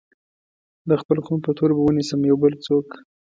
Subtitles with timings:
[0.89, 2.87] د خپل خون په تور به ونيسم يو بل څوک